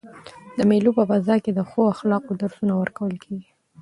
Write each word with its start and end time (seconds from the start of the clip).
د 0.57 0.59
مېلو 0.69 0.91
په 0.97 1.03
فضا 1.09 1.35
کښي 1.43 1.51
د 1.55 1.59
ښو 1.69 1.81
اخلاقو 1.93 2.39
درسونه 2.41 2.73
ورکول 2.75 3.13
کیږي. 3.23 3.49